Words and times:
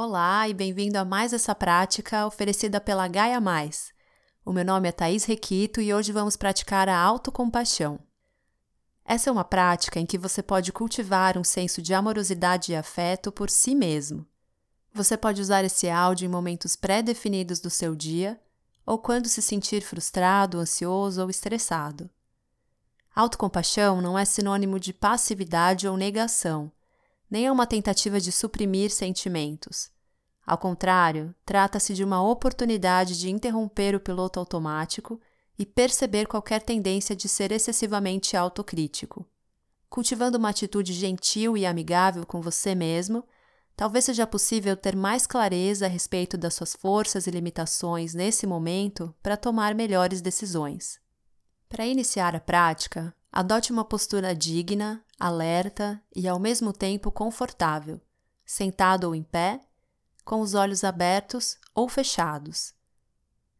Olá 0.00 0.48
e 0.48 0.54
bem-vindo 0.54 0.96
a 0.96 1.04
mais 1.04 1.32
essa 1.32 1.56
prática 1.56 2.24
oferecida 2.24 2.80
pela 2.80 3.08
Gaia 3.08 3.40
Mais. 3.40 3.92
O 4.44 4.52
meu 4.52 4.64
nome 4.64 4.88
é 4.88 4.92
Thaís 4.92 5.24
Requito 5.24 5.80
e 5.80 5.92
hoje 5.92 6.12
vamos 6.12 6.36
praticar 6.36 6.88
a 6.88 6.96
autocompaixão. 6.96 7.98
Essa 9.04 9.28
é 9.28 9.32
uma 9.32 9.42
prática 9.42 9.98
em 9.98 10.06
que 10.06 10.16
você 10.16 10.40
pode 10.40 10.70
cultivar 10.70 11.36
um 11.36 11.42
senso 11.42 11.82
de 11.82 11.92
amorosidade 11.94 12.70
e 12.70 12.76
afeto 12.76 13.32
por 13.32 13.50
si 13.50 13.74
mesmo. 13.74 14.24
Você 14.94 15.16
pode 15.16 15.42
usar 15.42 15.64
esse 15.64 15.90
áudio 15.90 16.26
em 16.26 16.30
momentos 16.30 16.76
pré-definidos 16.76 17.58
do 17.58 17.68
seu 17.68 17.96
dia 17.96 18.40
ou 18.86 18.98
quando 18.98 19.26
se 19.26 19.42
sentir 19.42 19.80
frustrado, 19.80 20.60
ansioso 20.60 21.22
ou 21.22 21.28
estressado. 21.28 22.08
Autocompaixão 23.16 24.00
não 24.00 24.16
é 24.16 24.24
sinônimo 24.24 24.78
de 24.78 24.92
passividade 24.92 25.88
ou 25.88 25.96
negação 25.96 26.70
nem 27.30 27.46
é 27.46 27.52
uma 27.52 27.66
tentativa 27.66 28.20
de 28.20 28.32
suprimir 28.32 28.90
sentimentos. 28.90 29.90
Ao 30.46 30.56
contrário, 30.56 31.34
trata-se 31.44 31.92
de 31.92 32.02
uma 32.02 32.22
oportunidade 32.22 33.18
de 33.18 33.30
interromper 33.30 33.94
o 33.94 34.00
piloto 34.00 34.40
automático 34.40 35.20
e 35.58 35.66
perceber 35.66 36.26
qualquer 36.26 36.62
tendência 36.62 37.14
de 37.14 37.28
ser 37.28 37.52
excessivamente 37.52 38.36
autocrítico. 38.36 39.26
Cultivando 39.90 40.38
uma 40.38 40.50
atitude 40.50 40.92
gentil 40.92 41.56
e 41.56 41.66
amigável 41.66 42.24
com 42.24 42.40
você 42.40 42.74
mesmo, 42.74 43.24
talvez 43.76 44.04
seja 44.06 44.26
possível 44.26 44.76
ter 44.76 44.96
mais 44.96 45.26
clareza 45.26 45.86
a 45.86 45.88
respeito 45.88 46.38
das 46.38 46.54
suas 46.54 46.74
forças 46.74 47.26
e 47.26 47.30
limitações 47.30 48.14
nesse 48.14 48.46
momento 48.46 49.14
para 49.22 49.36
tomar 49.36 49.74
melhores 49.74 50.20
decisões. 50.20 50.98
Para 51.68 51.86
iniciar 51.86 52.34
a 52.34 52.40
prática, 52.40 53.14
adote 53.30 53.70
uma 53.70 53.84
postura 53.84 54.34
digna, 54.34 55.04
alerta 55.18 56.02
e 56.14 56.28
ao 56.28 56.38
mesmo 56.38 56.72
tempo 56.72 57.10
confortável, 57.10 58.00
sentado 58.44 59.04
ou 59.04 59.14
em 59.14 59.22
pé, 59.22 59.60
com 60.24 60.40
os 60.40 60.54
olhos 60.54 60.84
abertos 60.84 61.58
ou 61.74 61.88
fechados, 61.88 62.74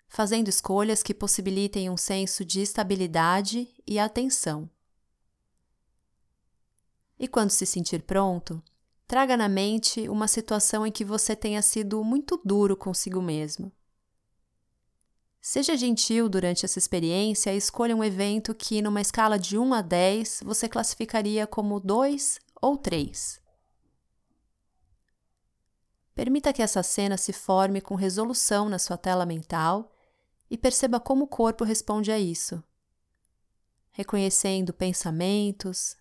fazendo 0.09 0.49
escolhas 0.49 1.03
que 1.03 1.15
possibilitem 1.15 1.91
um 1.91 1.97
senso 1.97 2.45
de 2.45 2.61
estabilidade 2.61 3.69
e 3.87 3.99
atenção. 3.99 4.71
E 7.19 7.27
quando 7.27 7.51
se 7.51 7.67
sentir 7.67 8.03
pronto, 8.03 8.63
traga 9.07 9.37
na 9.37 9.49
mente 9.49 10.09
uma 10.09 10.29
situação 10.29 10.87
em 10.87 10.93
que 10.93 11.05
você 11.05 11.35
tenha 11.35 11.63
sido 11.63 12.05
muito 12.05 12.41
duro 12.45 12.77
consigo 12.77 13.21
mesmo 13.21 13.73
Seja 15.41 15.77
gentil 15.77 16.29
durante 16.29 16.65
essa 16.65 16.79
experiência 16.79 17.55
e 17.55 17.57
escolha 17.57 17.95
um 17.97 18.05
evento 18.05 18.55
que, 18.55 18.83
numa 18.83 19.01
escala 19.01 19.39
de 19.39 19.57
1 19.57 19.75
a 19.75 19.81
10, 19.81 20.41
você 20.45 20.69
classificaria 20.69 21.47
como 21.47 21.81
2 21.81 22.39
ou 22.61 22.77
3. 22.77 23.41
Permita 26.15 26.53
que 26.53 26.63
essa 26.63 26.83
cena 26.83 27.17
se 27.17 27.33
forme 27.33 27.81
com 27.81 27.95
resolução 27.95 28.69
na 28.69 28.79
sua 28.79 28.97
tela 28.97 29.25
mental 29.25 29.95
e 30.51 30.59
perceba 30.59 30.99
como 30.99 31.25
o 31.25 31.29
corpo 31.29 31.63
responde 31.63 32.11
a 32.11 32.19
isso, 32.19 32.63
reconhecendo 33.93 34.73
pensamentos, 34.73 35.97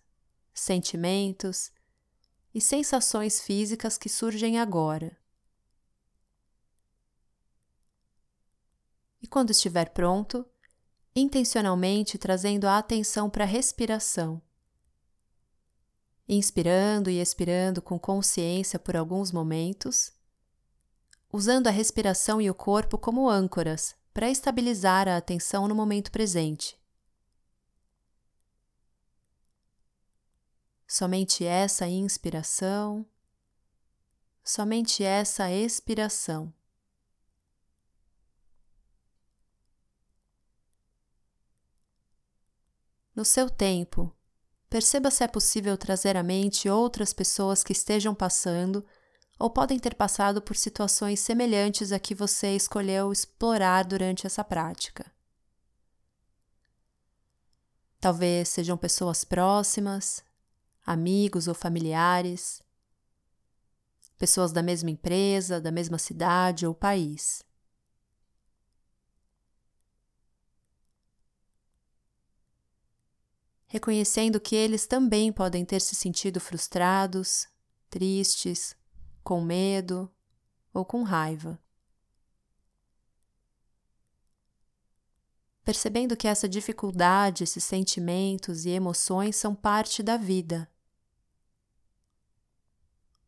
sentimentos 0.52 1.70
e 2.52 2.60
sensações 2.60 3.40
físicas 3.40 3.96
que 3.96 4.08
surgem 4.08 4.58
agora. 4.58 5.16
E, 9.22 9.26
quando 9.26 9.50
estiver 9.50 9.90
pronto, 9.90 10.46
intencionalmente 11.14 12.18
trazendo 12.18 12.66
a 12.66 12.78
atenção 12.78 13.28
para 13.28 13.44
a 13.44 13.46
respiração. 13.46 14.40
Inspirando 16.28 17.10
e 17.10 17.20
expirando 17.20 17.80
com 17.80 17.98
consciência 17.98 18.78
por 18.78 18.96
alguns 18.96 19.32
momentos, 19.32 20.12
usando 21.32 21.66
a 21.66 21.70
respiração 21.70 22.40
e 22.40 22.50
o 22.50 22.54
corpo 22.54 22.98
como 22.98 23.28
âncoras 23.28 23.94
para 24.12 24.30
estabilizar 24.30 25.08
a 25.08 25.16
atenção 25.16 25.68
no 25.68 25.74
momento 25.74 26.10
presente. 26.10 26.78
Somente 30.86 31.44
essa 31.44 31.86
inspiração, 31.86 33.06
somente 34.42 35.04
essa 35.04 35.52
expiração. 35.52 36.52
No 43.18 43.24
seu 43.24 43.50
tempo, 43.50 44.14
perceba 44.70 45.10
se 45.10 45.24
é 45.24 45.26
possível 45.26 45.76
trazer 45.76 46.16
à 46.16 46.22
mente 46.22 46.68
outras 46.68 47.12
pessoas 47.12 47.64
que 47.64 47.72
estejam 47.72 48.14
passando 48.14 48.86
ou 49.36 49.50
podem 49.50 49.76
ter 49.76 49.96
passado 49.96 50.40
por 50.40 50.56
situações 50.56 51.18
semelhantes 51.18 51.90
a 51.90 51.98
que 51.98 52.14
você 52.14 52.54
escolheu 52.54 53.10
explorar 53.10 53.84
durante 53.84 54.24
essa 54.24 54.44
prática. 54.44 55.10
Talvez 57.98 58.50
sejam 58.50 58.76
pessoas 58.76 59.24
próximas, 59.24 60.22
amigos 60.86 61.48
ou 61.48 61.56
familiares, 61.56 62.62
pessoas 64.16 64.52
da 64.52 64.62
mesma 64.62 64.90
empresa, 64.90 65.60
da 65.60 65.72
mesma 65.72 65.98
cidade 65.98 66.64
ou 66.64 66.72
país. 66.72 67.44
Reconhecendo 73.68 74.40
que 74.40 74.56
eles 74.56 74.86
também 74.86 75.30
podem 75.30 75.64
ter 75.64 75.80
se 75.80 75.94
sentido 75.94 76.40
frustrados, 76.40 77.46
tristes, 77.90 78.74
com 79.22 79.42
medo 79.42 80.10
ou 80.72 80.84
com 80.84 81.02
raiva. 81.02 81.60
Percebendo 85.62 86.16
que 86.16 86.26
essa 86.26 86.48
dificuldade, 86.48 87.44
esses 87.44 87.62
sentimentos 87.62 88.64
e 88.64 88.70
emoções 88.70 89.36
são 89.36 89.54
parte 89.54 90.02
da 90.02 90.16
vida. 90.16 90.66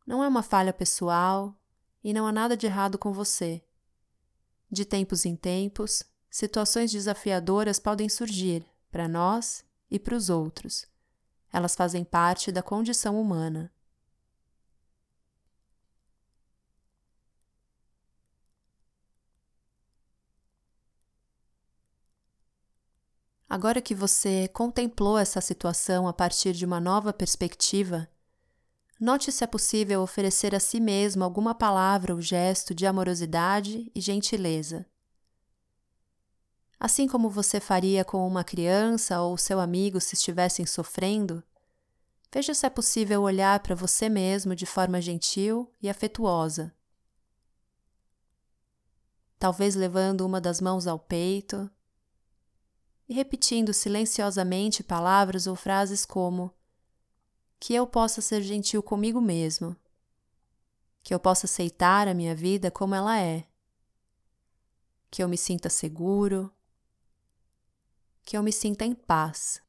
Não 0.06 0.24
é 0.24 0.28
uma 0.28 0.42
falha 0.42 0.72
pessoal 0.72 1.54
e 2.02 2.14
não 2.14 2.26
há 2.26 2.32
nada 2.32 2.56
de 2.56 2.64
errado 2.64 2.96
com 2.96 3.12
você. 3.12 3.62
De 4.70 4.86
tempos 4.86 5.26
em 5.26 5.36
tempos, 5.36 6.02
situações 6.30 6.90
desafiadoras 6.90 7.78
podem 7.78 8.08
surgir 8.08 8.64
para 8.90 9.06
nós 9.06 9.68
e 9.90 9.98
para 9.98 10.14
os 10.14 10.30
outros. 10.30 10.86
Elas 11.52 11.74
fazem 11.74 12.04
parte 12.04 12.52
da 12.52 12.62
condição 12.62 13.20
humana. 13.20 13.72
Agora 23.48 23.82
que 23.82 23.96
você 23.96 24.46
contemplou 24.48 25.18
essa 25.18 25.40
situação 25.40 26.06
a 26.06 26.12
partir 26.12 26.52
de 26.52 26.64
uma 26.64 26.78
nova 26.78 27.12
perspectiva, 27.12 28.08
note 29.00 29.32
se 29.32 29.42
é 29.42 29.46
possível 29.46 30.02
oferecer 30.02 30.54
a 30.54 30.60
si 30.60 30.78
mesmo 30.78 31.24
alguma 31.24 31.52
palavra 31.52 32.14
ou 32.14 32.20
gesto 32.20 32.72
de 32.72 32.86
amorosidade 32.86 33.90
e 33.92 34.00
gentileza 34.00 34.86
assim 36.80 37.06
como 37.06 37.28
você 37.28 37.60
faria 37.60 38.02
com 38.02 38.26
uma 38.26 38.42
criança 38.42 39.20
ou 39.20 39.36
seu 39.36 39.60
amigo 39.60 40.00
se 40.00 40.14
estivessem 40.14 40.64
sofrendo, 40.64 41.44
veja 42.32 42.54
se 42.54 42.64
é 42.64 42.70
possível 42.70 43.20
olhar 43.20 43.60
para 43.60 43.74
você 43.74 44.08
mesmo 44.08 44.56
de 44.56 44.64
forma 44.64 44.98
gentil 44.98 45.70
e 45.82 45.90
afetuosa. 45.90 46.74
Talvez 49.38 49.74
levando 49.74 50.22
uma 50.22 50.40
das 50.40 50.58
mãos 50.58 50.86
ao 50.86 50.98
peito 50.98 51.70
e 53.06 53.12
repetindo 53.12 53.74
silenciosamente 53.74 54.82
palavras 54.82 55.46
ou 55.46 55.54
frases 55.54 56.06
como: 56.06 56.54
Que 57.58 57.74
eu 57.74 57.86
possa 57.86 58.22
ser 58.22 58.40
gentil 58.40 58.82
comigo 58.82 59.20
mesmo, 59.20 59.76
que 61.02 61.12
eu 61.12 61.20
possa 61.20 61.44
aceitar 61.44 62.08
a 62.08 62.14
minha 62.14 62.34
vida 62.34 62.70
como 62.70 62.94
ela 62.94 63.18
é, 63.18 63.46
que 65.10 65.22
eu 65.22 65.28
me 65.28 65.38
sinta 65.38 65.68
seguro, 65.68 66.52
que 68.24 68.36
eu 68.36 68.42
me 68.42 68.52
sinta 68.52 68.84
em 68.84 68.94
paz. 68.94 69.62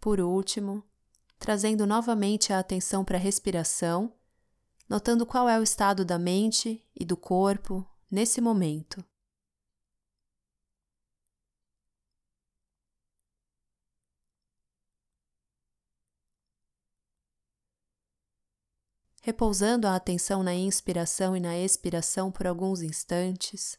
Por 0.00 0.20
último, 0.20 0.84
trazendo 1.38 1.86
novamente 1.86 2.52
a 2.52 2.58
atenção 2.58 3.04
para 3.04 3.16
a 3.16 3.20
respiração, 3.20 4.12
notando 4.88 5.24
qual 5.24 5.48
é 5.48 5.58
o 5.58 5.62
estado 5.62 6.04
da 6.04 6.18
mente 6.18 6.84
e 6.94 7.04
do 7.04 7.16
corpo 7.16 7.86
nesse 8.10 8.40
momento. 8.40 9.02
Repousando 19.24 19.86
a 19.86 19.96
atenção 19.96 20.42
na 20.42 20.54
inspiração 20.54 21.34
e 21.34 21.40
na 21.40 21.56
expiração 21.56 22.30
por 22.30 22.46
alguns 22.46 22.82
instantes. 22.82 23.78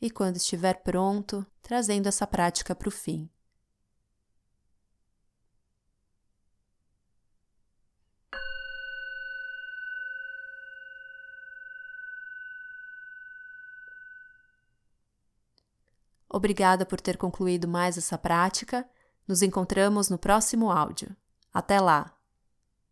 e, 0.00 0.08
quando 0.10 0.36
estiver 0.36 0.82
pronto, 0.82 1.44
trazendo 1.60 2.06
essa 2.08 2.26
prática 2.26 2.74
para 2.74 2.88
o 2.88 2.90
fim. 2.90 3.28
Obrigada 16.30 16.86
por 16.86 17.00
ter 17.00 17.18
concluído 17.18 17.68
mais 17.68 17.98
essa 17.98 18.16
prática. 18.16 18.88
Nos 19.26 19.42
encontramos 19.42 20.08
no 20.08 20.16
próximo 20.16 20.70
áudio. 20.70 21.14
Até 21.52 21.80
lá! 21.80 22.17